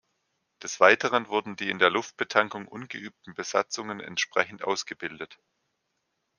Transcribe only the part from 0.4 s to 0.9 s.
Des